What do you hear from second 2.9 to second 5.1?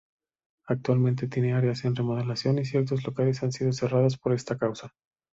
locales han sido cerrados por esta causa.